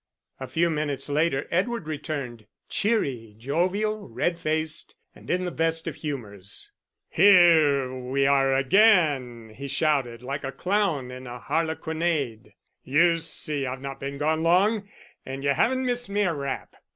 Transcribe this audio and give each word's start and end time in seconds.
A 0.39 0.47
few 0.47 0.71
minutes 0.71 1.09
later, 1.09 1.47
Edward 1.51 1.85
returned 1.87 2.47
cheery, 2.69 3.35
jovial, 3.37 4.09
red 4.09 4.39
faced, 4.39 4.95
and 5.13 5.29
in 5.29 5.45
the 5.45 5.51
best 5.51 5.85
of 5.85 5.93
humours. 5.93 6.71
"Here 7.07 7.95
we 7.95 8.25
are 8.25 8.51
again!" 8.51 9.49
he 9.55 9.67
shouted, 9.67 10.23
like 10.23 10.43
a 10.43 10.51
clown 10.51 11.11
in 11.11 11.27
a 11.27 11.37
harlequinade. 11.37 12.53
"You 12.83 13.19
see 13.19 13.67
I've 13.67 13.81
not 13.81 13.99
been 13.99 14.17
gone 14.17 14.41
long 14.41 14.89
and 15.23 15.43
you 15.43 15.51
haven't 15.51 15.85
missed 15.85 16.09
me 16.09 16.21
a 16.21 16.33
rap. 16.33 16.73